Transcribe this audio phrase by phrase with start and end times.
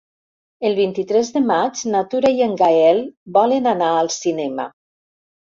[0.69, 3.03] El vint-i-tres de maig na Tura i en Gaël
[3.37, 4.69] volen anar al cinema.